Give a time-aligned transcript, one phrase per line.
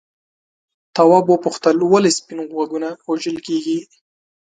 [0.95, 3.79] تواب وپوښتل ولې سپین غوږونه وژل کیږي.